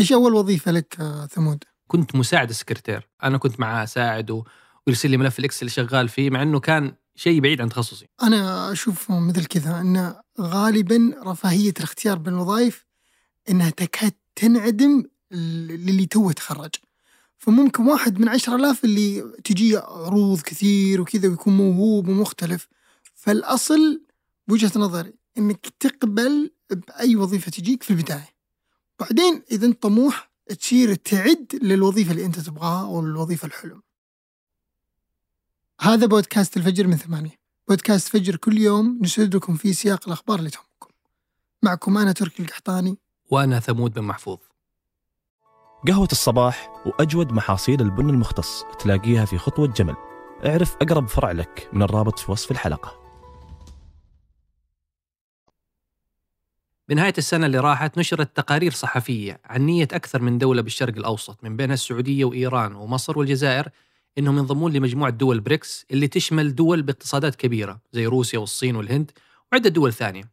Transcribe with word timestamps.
إيش 0.00 0.12
أول 0.12 0.34
وظيفة 0.34 0.70
لك 0.72 0.96
آه، 1.00 1.26
ثمود؟ 1.26 1.64
كنت 1.88 2.14
مساعد 2.16 2.48
السكرتير 2.50 3.08
أنا 3.22 3.38
كنت 3.38 3.60
معاه 3.60 3.84
اساعد 3.84 4.30
و- 4.30 4.44
ويرسل 4.86 5.10
لي 5.10 5.16
ملف 5.16 5.38
الإكسل 5.38 5.60
اللي 5.60 5.70
شغال 5.70 6.08
فيه 6.08 6.30
مع 6.30 6.42
إنه 6.42 6.60
كان 6.60 6.94
شيء 7.14 7.40
بعيد 7.40 7.60
عن 7.60 7.68
تخصصي. 7.68 8.06
أنا 8.22 8.72
أشوف 8.72 9.10
مثل 9.10 9.44
كذا 9.44 9.80
إن 9.80 10.14
غالبا 10.40 11.14
رفاهية 11.26 11.72
الاختيار 11.78 12.18
بين 12.18 12.34
الوظائف 12.34 12.86
إنها 13.50 13.70
تكاد 13.70 14.12
تنعدم 14.36 15.02
للي 15.32 16.06
توه 16.06 16.32
تخرج. 16.32 16.70
فممكن 17.38 17.82
واحد 17.88 18.20
من 18.20 18.28
عشرة 18.28 18.56
آلاف 18.56 18.84
اللي 18.84 19.20
تجي 19.44 19.76
عروض 19.76 20.40
كثير 20.40 21.00
وكذا 21.00 21.28
ويكون 21.28 21.56
موهوب 21.56 22.08
ومختلف 22.08 22.68
فالأصل 23.14 24.02
بوجهة 24.48 24.72
نظري 24.76 25.12
إنك 25.38 25.66
تقبل 25.80 26.50
بأي 26.70 27.16
وظيفة 27.16 27.50
تجيك 27.50 27.82
في 27.82 27.90
البداية. 27.90 28.28
بعدين 29.00 29.42
إذا 29.50 29.66
أنت 29.66 29.82
طموح 29.82 30.30
تصير 30.60 30.94
تعد 30.94 31.58
للوظيفة 31.62 32.10
اللي 32.10 32.24
أنت 32.24 32.40
تبغاها 32.40 32.86
أو 32.86 33.00
الوظيفة 33.00 33.46
الحلم. 33.46 33.82
هذا 35.80 36.06
بودكاست 36.06 36.56
الفجر 36.56 36.86
من 36.86 36.96
ثمانية. 36.96 37.40
بودكاست 37.68 38.08
فجر 38.08 38.36
كل 38.36 38.58
يوم 38.58 38.98
نسرد 39.02 39.36
لكم 39.36 39.56
فيه 39.56 39.72
سياق 39.72 40.06
الأخبار 40.06 40.38
اللي 40.38 40.50
تهمكم. 40.50 40.90
معكم 41.62 41.98
أنا 41.98 42.12
تركي 42.12 42.42
القحطاني. 42.42 42.98
وأنا 43.30 43.60
ثمود 43.60 43.94
بن 43.94 44.02
محفوظ. 44.02 44.38
قهوة 45.88 46.08
الصباح 46.12 46.82
وأجود 46.86 47.32
محاصيل 47.32 47.80
البن 47.80 48.10
المختص 48.10 48.64
تلاقيها 48.80 49.24
في 49.24 49.38
خطوة 49.38 49.66
جمل. 49.66 49.96
اعرف 50.46 50.76
أقرب 50.76 51.08
فرع 51.08 51.32
لك 51.32 51.70
من 51.72 51.82
الرابط 51.82 52.18
في 52.18 52.32
وصف 52.32 52.50
الحلقة. 52.50 53.09
بنهاية 56.90 57.12
السنة 57.18 57.46
اللي 57.46 57.58
راحت 57.58 57.98
نشرت 57.98 58.36
تقارير 58.36 58.72
صحفية 58.72 59.40
عن 59.44 59.66
نية 59.66 59.88
أكثر 59.92 60.22
من 60.22 60.38
دولة 60.38 60.62
بالشرق 60.62 60.96
الأوسط 60.96 61.44
من 61.44 61.56
بينها 61.56 61.74
السعودية 61.74 62.24
وإيران 62.24 62.74
ومصر 62.74 63.18
والجزائر 63.18 63.68
إنهم 64.18 64.38
ينضمون 64.38 64.72
لمجموعة 64.72 65.10
دول 65.10 65.40
بريكس 65.40 65.86
اللي 65.90 66.08
تشمل 66.08 66.54
دول 66.54 66.82
باقتصادات 66.82 67.34
كبيرة 67.34 67.80
زي 67.92 68.06
روسيا 68.06 68.38
والصين 68.38 68.76
والهند 68.76 69.10
وعدة 69.52 69.70
دول 69.70 69.92
ثانية 69.92 70.30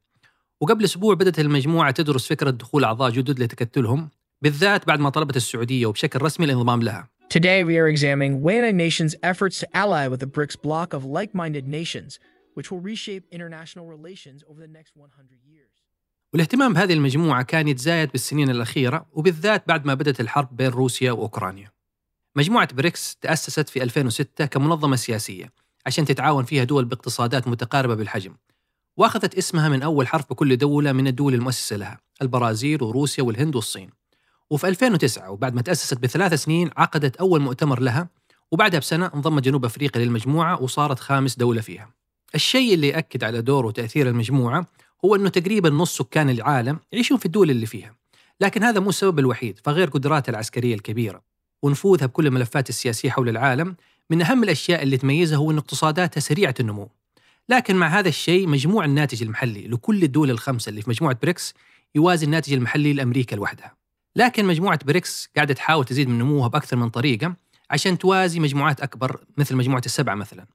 وقبل 0.62 0.84
أسبوع 0.84 1.14
بدأت 1.14 1.40
المجموعة 1.40 1.92
تدرس 1.92 2.28
فكرة 2.28 2.50
دخول 2.50 2.84
أعضاء 2.84 3.10
جدد 3.10 3.40
لتكتلهم 3.40 4.10
بالذات 4.42 4.88
بعد 4.88 5.00
ما 5.00 5.10
طلبت 5.10 5.36
السعودية 5.36 5.86
وبشكل 5.86 6.22
رسمي 6.22 6.46
الانضمام 6.46 6.82
لها 6.82 7.10
Today, 7.30 7.64
we 7.64 7.78
are 7.78 7.88
examining 7.88 8.42
United 8.42 8.76
Nations' 8.76 9.16
efforts 9.22 9.60
to 9.60 9.68
ally 9.74 10.08
with 10.08 10.22
the 10.22 10.32
BRICS 10.38 10.56
bloc 10.66 10.94
of 10.94 11.04
like 11.04 11.36
minded 11.36 11.68
nations, 11.68 12.20
which 12.56 12.72
will 12.72 12.80
reshape 12.80 13.24
international 13.32 13.86
relations 13.86 14.44
over 14.50 14.62
the 14.62 14.72
next 14.80 14.96
100 14.96 15.40
years. 15.46 15.87
والاهتمام 16.38 16.74
بهذه 16.74 16.94
المجموعة 16.94 17.44
كان 17.44 17.68
يتزايد 17.68 18.12
بالسنين 18.12 18.50
الأخيرة 18.50 19.06
وبالذات 19.14 19.64
بعد 19.68 19.86
ما 19.86 19.94
بدأت 19.94 20.20
الحرب 20.20 20.58
بين 20.58 20.68
روسيا 20.68 21.12
وأوكرانيا. 21.12 21.72
مجموعة 22.36 22.74
بريكس 22.74 23.16
تأسست 23.16 23.70
في 23.70 23.84
2006 23.84 24.46
كمنظمة 24.46 24.96
سياسية 24.96 25.52
عشان 25.86 26.06
تتعاون 26.06 26.44
فيها 26.44 26.64
دول 26.64 26.86
باقتصادات 26.86 27.48
متقاربة 27.48 27.96
بالحجم. 27.96 28.36
وأخذت 28.98 29.36
اسمها 29.36 29.70
من 29.70 29.82
أول 29.82 30.08
حرف 30.08 30.30
بكل 30.30 30.58
دولة 30.58 30.92
من 30.92 31.08
الدول 31.08 31.34
المؤسسة 31.34 31.76
لها 31.76 32.00
البرازيل 32.22 32.84
وروسيا 32.84 33.24
والهند 33.24 33.56
والصين. 33.56 33.90
وفي 34.50 34.68
2009 34.68 35.32
وبعد 35.32 35.56
ما 35.56 35.62
تأسست 35.62 35.98
بثلاث 35.98 36.34
سنين 36.34 36.70
عقدت 36.78 37.16
أول 37.16 37.42
مؤتمر 37.42 37.80
لها 37.80 38.10
وبعدها 38.52 38.80
بسنة 38.80 39.12
انضمت 39.16 39.44
جنوب 39.44 39.66
أفريقيا 39.66 40.06
للمجموعة 40.06 40.62
وصارت 40.62 41.00
خامس 41.00 41.36
دولة 41.36 41.62
فيها. 41.62 41.90
الشيء 42.36 42.74
اللي 42.74 42.88
يأكد 42.88 43.24
على 43.24 43.42
دور 43.42 43.66
وتأثير 43.66 44.10
المجموعة 44.10 44.68
هو 45.06 45.16
أنه 45.16 45.30
تقريبا 45.30 45.70
نص 45.70 45.98
سكان 45.98 46.30
العالم 46.30 46.80
يعيشون 46.92 47.18
في 47.18 47.26
الدول 47.26 47.50
اللي 47.50 47.66
فيها. 47.66 47.96
لكن 48.42 48.64
هذا 48.64 48.80
مو 48.80 48.90
السبب 48.90 49.20
الوحيد 49.20 49.60
فغير 49.64 49.90
قدراتها 49.90 50.32
العسكرية 50.32 50.76
الكبيرة. 50.76 51.22
ونفوذها 51.64 52.06
بكل 52.06 52.28
الملفات 52.28 52.70
السياسية 52.70 53.10
حول 53.10 53.30
العالم 53.30 53.76
من 54.10 54.22
أهم 54.22 54.44
الأشياء 54.44 54.84
اللي 54.84 54.98
تميزها 54.98 55.38
هو 55.38 55.52
أن 55.52 55.58
اقتصاداتها 55.58 56.22
سريعة 56.22 56.56
النمو. 56.60 56.90
لكن 57.50 57.76
مع 57.76 57.88
هذا 57.88 58.10
الشيء 58.10 58.48
مجموع 58.48 58.86
الناتج 58.86 59.24
المحلي 59.24 59.68
لكل 59.68 60.04
الدول 60.04 60.32
الخمسة 60.32 60.70
اللي 60.70 60.82
في 60.82 60.90
مجموعة 60.90 61.18
بريكس 61.24 61.54
يوازي 61.96 62.26
الناتج 62.26 62.54
المحلي 62.54 62.94
لأمريكا 62.94 63.36
لوحدها. 63.36 63.76
لكن 64.16 64.46
مجموعة 64.46 64.80
بريكس 64.86 65.30
قاعدة 65.36 65.54
تحاول 65.54 65.86
تزيد 65.86 66.08
من 66.10 66.18
نموها 66.18 66.48
بأكثر 66.48 66.78
من 66.78 66.90
طريقة 66.90 67.36
عشان 67.70 67.98
توازي 67.98 68.40
مجموعات 68.40 68.82
أكبر 68.82 69.24
مثل 69.38 69.56
مجموعة 69.56 69.82
السبعة 69.86 70.16
مثلا. 70.16 70.46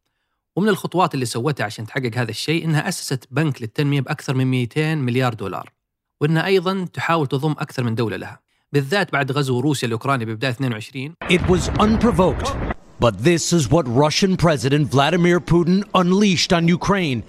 ومن 0.56 0.68
الخطوات 0.68 1.14
اللي 1.14 1.24
سوتها 1.24 1.64
عشان 1.64 1.86
تحقق 1.86 2.10
هذا 2.14 2.30
الشيء 2.30 2.64
إنها 2.64 2.88
أسست 2.88 3.28
بنك 3.30 3.62
للتنمية 3.62 4.00
بأكثر 4.00 4.34
من 4.34 4.46
200 4.46 4.94
مليار 4.94 5.34
دولار 5.34 5.72
وإنها 6.20 6.46
أيضا 6.46 6.86
تحاول 6.92 7.26
تضم 7.26 7.50
أكثر 7.52 7.82
من 7.82 7.94
دولة 7.94 8.16
لها 8.16 8.40
بالذات 8.72 9.12
بعد 9.12 9.32
غزو 9.32 9.60
روسيا 9.60 9.88
لاوكرانيا 9.88 10.26
ببدايه 10.26 10.50
22 10.50 11.14
It 11.32 11.41
was 11.41 11.68
unprovoked. 11.80 12.52
But 13.00 13.14
this 13.24 13.52
is 13.52 13.68
what 13.70 13.84
Russian 14.04 14.36
President 14.36 14.84
Vladimir 14.94 15.41
Putin 15.41 15.84
unleashed 15.94 16.52
on 16.52 16.68
Ukraine. 16.68 17.22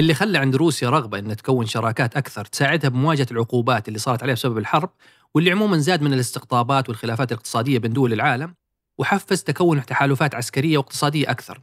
اللي 0.00 0.14
خلى 0.14 0.38
عند 0.38 0.56
روسيا 0.56 0.90
رغبة 0.90 1.18
إنها 1.18 1.34
تكون 1.34 1.66
شراكات 1.66 2.16
أكثر 2.16 2.44
تساعدها 2.44 2.90
بمواجهة 2.90 3.26
العقوبات 3.30 3.88
اللي 3.88 3.98
صارت 3.98 4.22
عليها 4.22 4.34
بسبب 4.34 4.58
الحرب 4.58 4.90
واللي 5.34 5.50
عموما 5.50 5.78
زاد 5.78 6.02
من 6.02 6.12
الاستقطابات 6.12 6.88
والخلافات 6.88 7.32
الاقتصادية 7.32 7.78
بين 7.78 7.92
دول 7.92 8.12
العالم 8.12 8.54
وحفز 8.98 9.42
تكون 9.42 9.86
تحالفات 9.86 10.34
عسكرية 10.34 10.78
واقتصادية 10.78 11.30
أكثر 11.30 11.60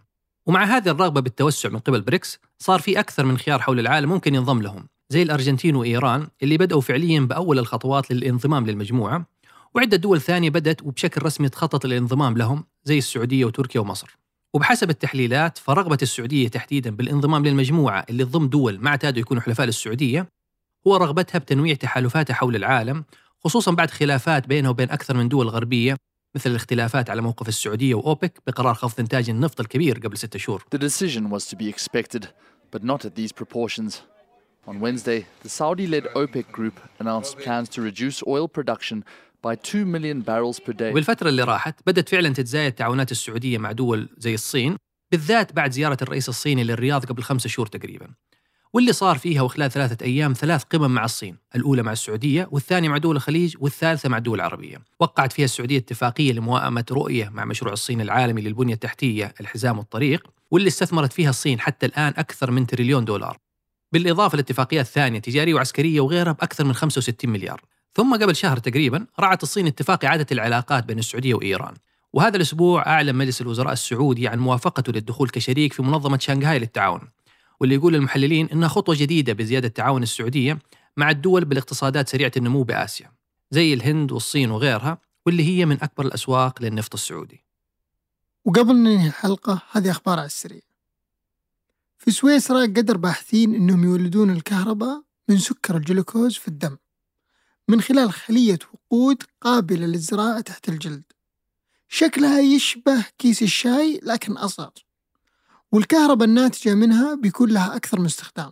ومع 0.47 0.63
هذه 0.63 0.89
الرغبة 0.89 1.21
بالتوسع 1.21 1.69
من 1.69 1.79
قبل 1.79 2.01
بريكس 2.01 2.39
صار 2.59 2.79
في 2.79 2.99
أكثر 2.99 3.25
من 3.25 3.37
خيار 3.37 3.59
حول 3.61 3.79
العالم 3.79 4.09
ممكن 4.09 4.35
ينضم 4.35 4.61
لهم 4.61 4.87
زي 5.09 5.21
الأرجنتين 5.23 5.75
وإيران 5.75 6.27
اللي 6.43 6.57
بدأوا 6.57 6.81
فعليا 6.81 7.19
بأول 7.19 7.59
الخطوات 7.59 8.11
للانضمام 8.11 8.65
للمجموعة 8.65 9.25
وعدة 9.75 9.97
دول 9.97 10.21
ثانية 10.21 10.49
بدأت 10.49 10.83
وبشكل 10.83 11.25
رسمي 11.25 11.49
تخطط 11.49 11.85
للانضمام 11.85 12.37
لهم 12.37 12.63
زي 12.83 12.97
السعودية 12.97 13.45
وتركيا 13.45 13.81
ومصر. 13.81 14.17
وبحسب 14.53 14.89
التحليلات 14.89 15.57
فرغبة 15.57 15.97
السعودية 16.01 16.47
تحديدا 16.47 16.89
بالانضمام 16.95 17.45
للمجموعة 17.45 18.05
اللي 18.09 18.25
تضم 18.25 18.47
دول 18.47 18.79
ما 18.79 18.89
اعتادوا 18.89 19.19
يكونوا 19.19 19.41
حلفاء 19.41 19.65
للسعودية 19.65 20.27
هو 20.87 20.95
رغبتها 20.95 21.39
بتنويع 21.39 21.75
تحالفاتها 21.75 22.33
حول 22.33 22.55
العالم 22.55 23.03
خصوصا 23.43 23.71
بعد 23.71 23.91
خلافات 23.91 24.47
بينها 24.47 24.69
وبين 24.69 24.91
أكثر 24.91 25.17
من 25.17 25.29
دول 25.29 25.49
غربية 25.49 25.95
مثل 26.35 26.49
الاختلافات 26.49 27.09
على 27.09 27.21
موقف 27.21 27.47
السعودية 27.47 27.95
واوبك 27.95 28.41
بقرار 28.47 28.73
خفض 28.73 28.99
إنتاج 28.99 29.29
النفط 29.29 29.59
الكبير 29.59 29.99
قبل 29.99 30.17
ستة 30.17 30.39
شهور 30.39 30.65
The 30.75 30.79
decision 30.79 31.29
was 31.29 31.45
to 31.45 31.55
be 31.55 31.69
expected, 31.69 32.27
but 32.75 32.83
not 32.83 33.05
at 33.05 33.15
these 33.15 33.31
proportions. 33.31 34.01
On 34.67 34.79
Wednesday, 34.79 35.19
the 35.43 35.49
Saudi 35.49 35.87
led 35.87 36.05
OPEC 36.15 36.45
group 36.51 36.75
announced 36.99 37.37
plans 37.43 37.67
to 37.75 37.81
reduce 37.81 38.17
oil 38.27 38.47
production 38.47 38.97
by 39.45 39.55
2 39.55 39.85
million 39.85 40.21
barrels 40.21 40.59
per 40.59 40.73
day. 40.73 40.91
وبالفترة 40.91 41.29
اللي 41.29 41.43
راحت 41.43 41.79
بدأت 41.87 42.09
فعلا 42.09 42.29
تتزايد 42.29 42.71
تعاونات 42.73 43.11
السعودية 43.11 43.57
مع 43.57 43.71
دول 43.71 44.09
زي 44.17 44.33
الصين 44.33 44.77
بالذات 45.11 45.53
بعد 45.53 45.71
زيارة 45.71 45.97
الرئيس 46.01 46.29
الصيني 46.29 46.63
للرياض 46.63 47.05
قبل 47.05 47.23
خمسة 47.23 47.49
شهور 47.49 47.67
تقريبا 47.67 48.07
واللي 48.73 48.93
صار 48.93 49.17
فيها 49.17 49.41
وخلال 49.41 49.71
ثلاثة 49.71 50.05
أيام 50.05 50.33
ثلاث 50.33 50.63
قمم 50.63 50.93
مع 50.93 51.05
الصين 51.05 51.37
الأولى 51.55 51.83
مع 51.83 51.91
السعودية 51.91 52.47
والثانية 52.51 52.89
مع 52.89 52.97
دول 52.97 53.15
الخليج 53.15 53.55
والثالثة 53.59 54.09
مع 54.09 54.17
الدول 54.17 54.39
العربية 54.39 54.77
وقعت 54.99 55.33
فيها 55.33 55.45
السعودية 55.45 55.77
اتفاقية 55.77 56.33
لموائمة 56.33 56.85
رؤية 56.91 57.29
مع 57.29 57.45
مشروع 57.45 57.73
الصين 57.73 58.01
العالمي 58.01 58.41
للبنية 58.41 58.73
التحتية 58.73 59.33
الحزام 59.41 59.77
والطريق 59.77 60.27
واللي 60.51 60.67
استثمرت 60.67 61.13
فيها 61.13 61.29
الصين 61.29 61.59
حتى 61.59 61.85
الآن 61.85 62.13
أكثر 62.17 62.51
من 62.51 62.67
تريليون 62.67 63.05
دولار. 63.05 63.37
بالإضافة 63.91 64.35
لاتفاقيات 64.35 64.85
ثانية 64.85 65.19
تجارية 65.19 65.53
وعسكرية 65.53 66.01
وغيرها 66.01 66.31
بأكثر 66.31 66.63
من 66.63 66.73
65 66.73 67.29
مليار. 67.29 67.61
ثم 67.93 68.15
قبل 68.15 68.35
شهر 68.35 68.57
تقريبا 68.57 69.05
رعت 69.19 69.43
الصين 69.43 69.67
اتفاق 69.67 70.05
إعادة 70.05 70.25
العلاقات 70.31 70.85
بين 70.85 70.99
السعودية 70.99 71.33
وإيران. 71.33 71.73
وهذا 72.13 72.35
الأسبوع 72.35 72.87
أعلن 72.87 73.15
مجلس 73.15 73.41
الوزراء 73.41 73.73
السعودي 73.73 74.27
عن 74.27 74.39
موافقته 74.39 74.91
للدخول 74.91 75.29
كشريك 75.29 75.73
في 75.73 75.81
منظمة 75.83 76.17
شنغهاي 76.17 76.59
للتعاون. 76.59 77.01
واللي 77.59 77.75
يقول 77.75 77.95
المحللين 77.95 78.49
إنها 78.49 78.67
خطوة 78.67 78.95
جديدة 78.99 79.33
بزيادة 79.33 79.67
تعاون 79.67 80.03
السعودية 80.03 80.59
مع 80.97 81.09
الدول 81.09 81.45
بالاقتصادات 81.45 82.09
سريعة 82.09 82.31
النمو 82.37 82.63
بآسيا 82.63 83.11
زي 83.51 83.73
الهند 83.73 84.11
والصين 84.11 84.51
وغيرها 84.51 84.97
واللي 85.25 85.43
هي 85.43 85.65
من 85.65 85.83
أكبر 85.83 86.05
الأسواق 86.05 86.61
للنفط 86.61 86.93
السعودي. 86.93 87.43
وقبل 88.45 88.75
ننهي 88.75 89.07
الحلقة 89.07 89.61
هذه 89.71 89.91
أخبار 89.91 90.19
على 90.19 90.25
السريع. 90.25 90.61
في 91.97 92.11
سويسرا 92.11 92.61
قدر 92.61 92.97
باحثين 92.97 93.55
أنهم 93.55 93.83
يولدون 93.83 94.29
الكهرباء 94.29 95.03
من 95.29 95.37
سكر 95.37 95.77
الجلوكوز 95.77 96.37
في 96.37 96.47
الدم 96.47 96.77
من 97.67 97.81
خلال 97.81 98.13
خلية 98.13 98.59
وقود 98.73 99.23
قابلة 99.41 99.85
للزراعة 99.85 100.41
تحت 100.41 100.69
الجلد. 100.69 101.03
شكلها 101.89 102.39
يشبه 102.39 103.05
كيس 103.17 103.43
الشاي 103.43 103.99
لكن 104.03 104.37
أصغر. 104.37 104.84
والكهرباء 105.71 106.27
الناتجة 106.27 106.73
منها 106.73 107.15
بيكون 107.15 107.49
لها 107.49 107.75
أكثر 107.75 107.99
من 107.99 108.05
استخدام. 108.05 108.51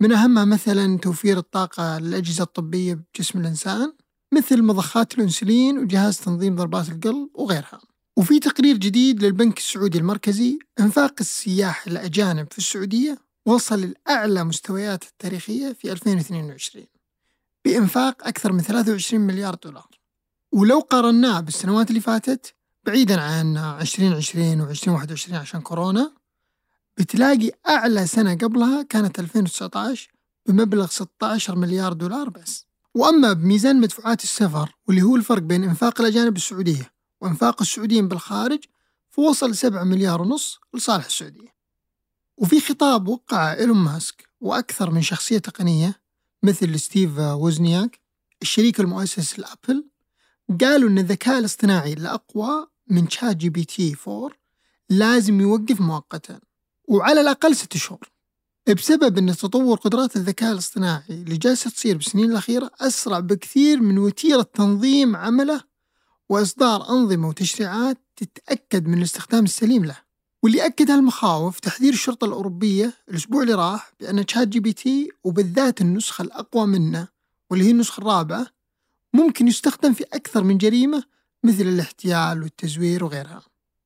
من 0.00 0.12
أهمها 0.12 0.44
مثلا 0.44 0.98
توفير 0.98 1.38
الطاقة 1.38 1.98
للأجهزة 1.98 2.42
الطبية 2.42 2.94
بجسم 2.94 3.40
الإنسان 3.40 3.92
مثل 4.34 4.62
مضخات 4.62 5.18
الأنسولين 5.18 5.78
وجهاز 5.78 6.18
تنظيم 6.18 6.56
ضربات 6.56 6.88
القلب 6.88 7.28
وغيرها. 7.34 7.80
وفي 8.16 8.38
تقرير 8.38 8.76
جديد 8.76 9.24
للبنك 9.24 9.58
السعودي 9.58 9.98
المركزي 9.98 10.58
إنفاق 10.80 11.14
السياح 11.20 11.86
الأجانب 11.86 12.52
في 12.52 12.58
السعودية 12.58 13.18
وصل 13.46 13.94
لأعلى 14.06 14.44
مستويات 14.44 15.04
التاريخية 15.04 15.72
في 15.72 15.92
2022 15.92 16.86
بإنفاق 17.64 18.26
أكثر 18.26 18.52
من 18.52 18.60
23 18.60 19.20
مليار 19.20 19.54
دولار. 19.54 19.88
ولو 20.52 20.80
قارناه 20.80 21.40
بالسنوات 21.40 21.88
اللي 21.90 22.00
فاتت 22.00 22.54
بعيدا 22.84 23.20
عن 23.20 23.56
2020 23.56 24.60
و 24.60 24.70
2021 24.70 25.36
عشان 25.36 25.60
كورونا 25.60 26.12
بتلاقي 26.96 27.50
أعلى 27.68 28.06
سنة 28.06 28.34
قبلها 28.34 28.82
كانت 28.82 29.18
2019 29.18 30.12
بمبلغ 30.46 30.86
16 30.86 31.56
مليار 31.56 31.92
دولار 31.92 32.28
بس. 32.28 32.66
وأما 32.94 33.32
بميزان 33.32 33.80
مدفوعات 33.80 34.22
السفر 34.24 34.74
واللي 34.88 35.02
هو 35.02 35.16
الفرق 35.16 35.42
بين 35.42 35.64
إنفاق 35.64 36.00
الأجانب 36.00 36.36
السعودية 36.36 36.92
وإنفاق 37.20 37.62
السعوديين 37.62 38.08
بالخارج 38.08 38.64
فوصل 39.10 39.54
7 39.54 39.84
مليار 39.84 40.22
ونص 40.22 40.60
لصالح 40.74 41.04
السعودية. 41.06 41.54
وفي 42.36 42.60
خطاب 42.60 43.08
وقع 43.08 43.52
إيلون 43.52 43.76
ماسك 43.76 44.28
وأكثر 44.40 44.90
من 44.90 45.02
شخصية 45.02 45.38
تقنية 45.38 46.00
مثل 46.42 46.80
ستيف 46.80 47.18
ووزنياك 47.18 48.00
الشريك 48.42 48.80
المؤسس 48.80 49.38
ل 49.38 49.46
Apple 49.46 49.84
قالوا 50.60 50.88
أن 50.90 50.98
الذكاء 50.98 51.38
الاصطناعي 51.38 51.92
الأقوى 51.92 52.66
من 52.90 53.08
ChatGPT 53.08 53.96
4 54.08 54.30
لازم 54.90 55.40
يوقف 55.40 55.80
مؤقتا. 55.80 56.40
وعلى 56.88 57.20
الأقل 57.20 57.56
ست 57.56 57.76
شهور. 57.76 58.10
بسبب 58.66 59.18
أن 59.18 59.36
تطور 59.36 59.78
قدرات 59.78 60.16
الذكاء 60.16 60.52
الاصطناعي 60.52 61.02
اللي 61.10 61.36
جالسة 61.36 61.70
تصير 61.70 61.96
بالسنين 61.96 62.30
الأخيرة 62.30 62.70
أسرع 62.80 63.20
بكثير 63.20 63.80
من 63.80 63.98
وتيرة 63.98 64.42
تنظيم 64.42 65.16
عمله 65.16 65.60
وإصدار 66.28 66.90
أنظمة 66.90 67.28
وتشريعات 67.28 67.98
تتأكد 68.16 68.86
من 68.86 68.98
الاستخدام 68.98 69.44
السليم 69.44 69.84
له. 69.84 69.96
واللي 70.42 70.66
أكد 70.66 70.90
هالمخاوف 70.90 71.60
تحذير 71.60 71.92
الشرطة 71.92 72.24
الأوروبية 72.24 72.92
الأسبوع 73.08 73.42
اللي 73.42 73.54
راح 73.54 73.92
بأن 74.00 74.28
ChatGPT 74.28 75.10
وبالذات 75.24 75.80
النسخة 75.80 76.22
الأقوى 76.22 76.66
منه 76.66 77.08
واللي 77.50 77.64
هي 77.64 77.70
النسخة 77.70 78.00
الرابعة 78.00 78.46
ممكن 79.12 79.48
يستخدم 79.48 79.92
في 79.92 80.04
أكثر 80.12 80.44
من 80.44 80.58
جريمة 80.58 81.04
مثل 81.44 81.62
الاحتيال 81.62 82.42
والتزوير 82.42 83.04
وغيرها. 83.04 83.42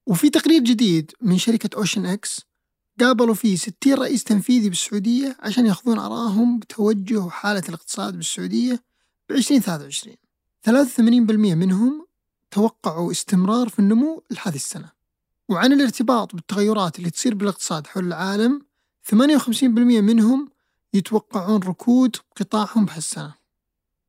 وفي 0.06 0.30
تقرير 0.30 0.62
جديد 0.62 1.12
من 1.20 1.38
شركة 1.38 1.76
أوشن 1.76 2.06
إكس 2.06 2.47
قابلوا 3.00 3.34
فيه 3.34 3.56
60 3.56 3.94
رئيس 3.94 4.24
تنفيذي 4.24 4.68
بالسعودية 4.68 5.36
عشان 5.40 5.66
ياخذون 5.66 5.98
آرائهم 5.98 6.58
بتوجه 6.58 7.18
وحالة 7.18 7.62
الاقتصاد 7.68 8.16
بالسعودية 8.16 8.82
ب 9.28 9.32
2023 9.32 10.16
83% 10.68 11.54
منهم 11.54 12.06
توقعوا 12.50 13.10
استمرار 13.10 13.68
في 13.68 13.78
النمو 13.78 14.22
لهذه 14.30 14.54
السنة. 14.54 14.90
وعن 15.48 15.72
الارتباط 15.72 16.34
بالتغيرات 16.34 16.98
اللي 16.98 17.10
تصير 17.10 17.34
بالاقتصاد 17.34 17.86
حول 17.86 18.06
العالم 18.06 18.62
58% 19.14 19.62
منهم 19.64 20.48
يتوقعون 20.94 21.60
ركود 21.62 22.16
قطاعهم 22.36 22.84
بهالسنة. 22.84 23.34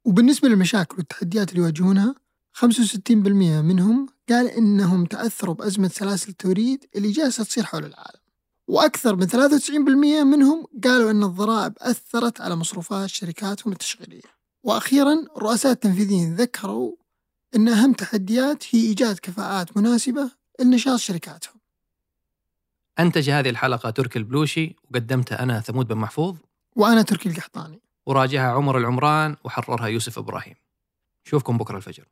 وبالنسبة 0.05 0.49
للمشاكل 0.49 0.97
والتحديات 0.97 1.49
اللي 1.49 1.61
يواجهونها 1.61 2.15
65% 2.53 3.61
منهم 3.61 4.07
قال 4.29 4.47
إنهم 4.47 5.05
تأثروا 5.05 5.55
بأزمة 5.55 5.87
سلاسل 5.87 6.29
التوريد 6.29 6.85
اللي 6.95 7.11
جالسة 7.11 7.43
تصير 7.43 7.63
حول 7.63 7.85
العالم. 7.85 8.18
وأكثر 8.69 9.15
من 9.15 9.27
93% 9.27 10.23
منهم 10.23 10.65
قالوا 10.83 11.11
أن 11.11 11.23
الضرائب 11.23 11.73
أثرت 11.77 12.41
على 12.41 12.55
مصروفات 12.55 13.09
شركاتهم 13.09 13.73
التشغيلية. 13.73 14.21
وأخيرا 14.63 15.25
الرؤساء 15.37 15.71
التنفيذيين 15.71 16.35
ذكروا 16.35 16.95
أن 17.55 17.67
أهم 17.67 17.93
تحديات 17.93 18.63
هي 18.75 18.81
إيجاد 18.81 19.19
كفاءات 19.19 19.77
مناسبة 19.77 20.31
لنشاط 20.59 20.99
شركاتهم. 20.99 21.53
أنتج 22.99 23.29
هذه 23.29 23.49
الحلقة 23.49 23.89
تركي 23.89 24.19
البلوشي 24.19 24.75
وقدمتها 24.91 25.43
أنا 25.43 25.59
ثمود 25.59 25.87
بن 25.87 25.97
محفوظ. 25.97 26.37
وأنا 26.75 27.01
تركي 27.01 27.29
القحطاني. 27.29 27.79
وراجعها 28.05 28.51
عمر 28.51 28.77
العمران 28.77 29.35
وحررها 29.43 29.87
يوسف 29.87 30.17
إبراهيم. 30.17 30.55
نشوفكم 31.27 31.57
بكرة 31.57 31.77
الفجر. 31.77 32.05